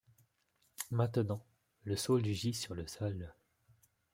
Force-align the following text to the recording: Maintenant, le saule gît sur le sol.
Maintenant, 0.89 1.45
le 1.83 1.95
saule 1.95 2.25
gît 2.25 2.55
sur 2.55 2.73
le 2.73 2.87
sol. 2.87 3.31